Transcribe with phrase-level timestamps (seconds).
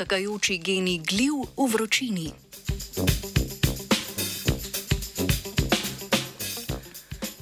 [0.00, 2.32] čakajoči geni gliv v vročini.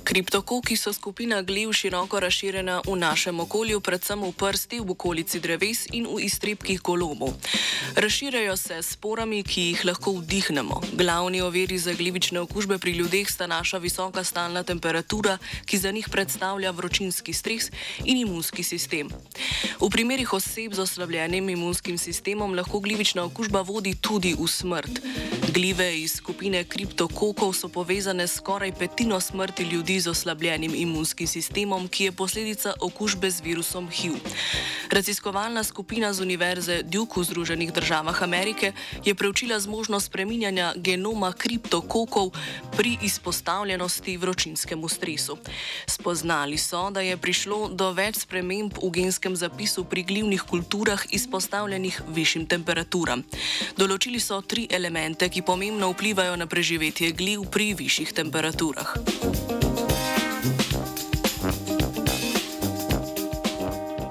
[0.08, 5.84] Kriptokoki so skupina gliv široko razširjena v našem okolju, predvsem v prsti, v okolici dreves
[5.92, 7.36] in v iztrebkih golomov.
[7.92, 10.80] Razširjajo se s sporami, ki jih lahko vdihnemo.
[10.96, 15.36] Glavni oviri za glivične okužbe pri ljudeh sta naša visoka stalna temperatura,
[15.68, 17.68] ki za njih predstavlja vročinski stres
[18.04, 19.12] in imunski sistem.
[19.76, 25.04] V primerih oseb z oslabljenim imunskim sistemom lahko glivična okužba vodi tudi v smrt.
[25.48, 31.88] Glive iz skupine kriptokokov so povezane s skoraj petino smrti ljudi z oslabljenim imunskim sistemom,
[31.88, 34.20] ki je posledica okužbe z virusom HIV.
[34.90, 38.72] Raziskovalna skupina z Univerze Duke v Združenih državah Amerike
[39.04, 42.30] je preučila zmožnost spreminjanja genoma kriptokokov
[42.76, 45.38] pri izpostavljenosti vročinskemu stresu.
[45.86, 52.02] Spoznali so, da je prišlo do več sprememb v genskem zapisu pri glivnih kulturah izpostavljenih
[52.08, 53.24] višjim temperaturam.
[53.76, 58.92] Določili so tri elemente, ki pomembno vplivajo na preživetje gliv pri višjih temperaturah.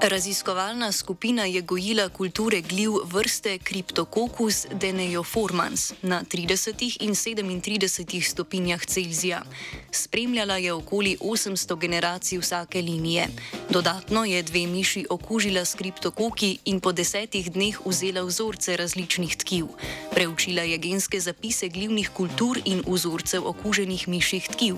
[0.00, 9.42] Raziskovalna skupina je gojila kulture gliv vrste Cryptococcus deneoformans na 30 in 37 stopinjah Celzija.
[9.90, 13.26] Spremljala je okoli 800 generacij vsake linije.
[13.70, 19.66] Dodatno je dve miši okužila s kriptokoki in po desetih dneh vzela vzorce različnih tkiv.
[20.14, 24.76] Preučila je genske zapise glivnih kultur in vzorcev okuženih miših tkiv.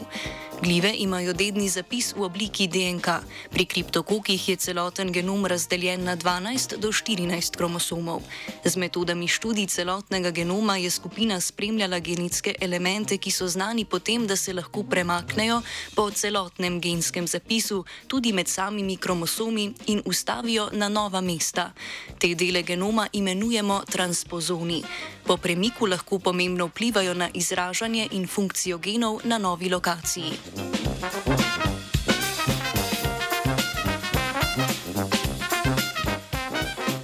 [0.63, 3.09] Glive imajo dedni zapis v obliki DNK.
[3.51, 8.23] Pri kriptokokih je celoten genom razdeljen na 12 do 14 kromosomov.
[8.65, 14.37] Z metodami študij celotnega genoma je skupina spremljala genetske elemente, ki so znani potem, da
[14.37, 15.63] se lahko premaknejo
[15.95, 21.73] po celotnem genskem zapisu, tudi med samimi kromosomi in ustavijo na nova mesta.
[22.19, 24.83] Te dele genoma imenujemo transpozoni.
[25.27, 31.50] Po premiku lahko pomembno vplivajo na izražanje in funkcijo genov na novi lokaciji.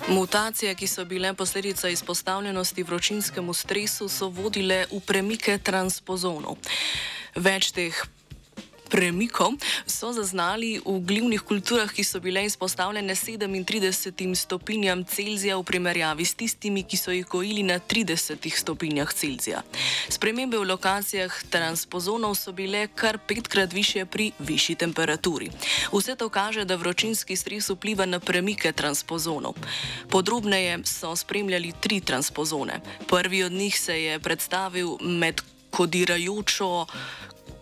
[0.08, 6.56] Mutacije, ki so bile posledica izpostavljenosti vročinskemu stresu, so vodile v premike transpozonov.
[7.34, 7.98] Več teh
[8.88, 9.52] premikov
[9.86, 16.34] so zaznali v glivnih kulturah, ki so bile izpostavljene 37 stopinjam Celzija v primerjavi s
[16.34, 19.62] tistimi, ki so jih gojili na 30 stopinjah Celzija.
[20.08, 25.50] Spremembe v lokacijah transpozonov so bile kar petkrat više pri višji temperaturi.
[25.92, 29.54] Vse to kaže, da vročinski stres vpliva na premike transpozonov.
[30.10, 32.80] Podrobneje so spremljali tri transpozone.
[33.08, 36.86] Prvi od njih se je predstavil med kodirajočo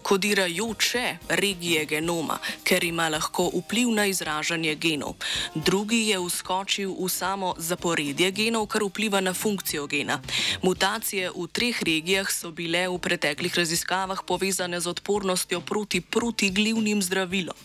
[0.04, 5.15] kodirajoče regije genoma, ker ima lahko vpliv na izražanje genov.
[5.54, 10.20] Drugi je vskočil v samo zaporedje genov, kar vpliva na funkcijo gena.
[10.62, 17.56] Mutacije v treh regijah so bile v preteklih raziskavah povezane z odpornostjo proti protiglivnim zdravilom.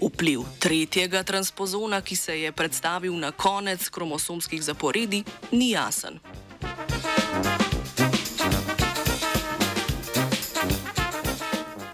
[0.00, 6.20] Vpliv tretjega transpozona, ki se je predstavil na konec kromosomskih zaporedij, ni jasen.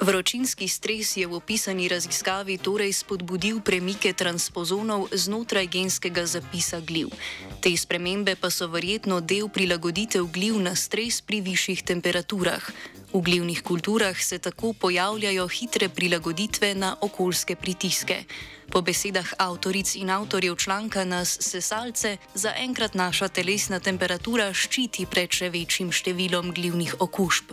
[0.06, 7.10] Vročinski stres je v opisani raziskavi torej spodbudil premike transpozonov znotraj genskega zapisa gliv.
[7.58, 12.62] Te spremembe pa so verjetno del prilagoditev gliv na stres pri višjih temperaturah.
[13.10, 18.22] V glivnih kulturah se tako pojavljajo hitre prilagoditve na okoljske pritiske.
[18.70, 25.50] Po besedah avtoric in avtorjev članka nas sesalce zaenkrat naša telesna temperatura ščiti pred še
[25.54, 27.52] večjim številom glivnih okužb.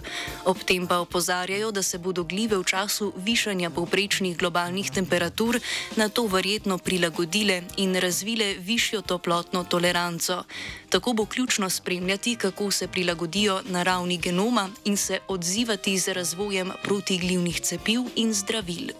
[0.49, 5.59] Ob tem pa opozarjajo, da se bodo gljive v času višanja povprečnih globalnih temperatur
[5.95, 10.43] na to verjetno prilagodile in razvile višjo toplotno toleranco.
[10.89, 16.73] Tako bo ključno spremljati, kako se prilagodijo na ravni genoma in se odzivati z razvojem
[16.83, 18.93] protiglivnih cepiv in zdravil.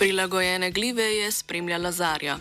[0.00, 2.38] Prilagojene gljive je spremljala Zarja.